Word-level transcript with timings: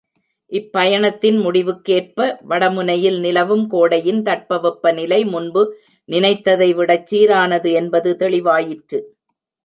இப் 0.51 0.69
பயணத்தின் 0.71 1.35
முடிவுக்கேற்ப, 1.39 2.17
வடமுனையில் 2.49 3.19
நிலவும் 3.19 3.67
கோடையின் 3.67 4.21
தட்ப 4.23 4.57
வெப்ப 4.59 4.91
நிலை 4.91 5.23
முன்பு 5.25 5.63
நினைத்ததைவிடச் 6.09 7.07
சீரானது 7.11 7.71
என்பது 7.73 8.11
தெளிவாயிற்று. 8.15 9.01